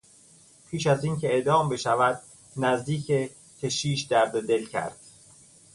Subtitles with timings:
[0.69, 2.21] پیش از اینکه اعدام بشود
[2.57, 4.97] نزدیک کشیش درد دل کرد.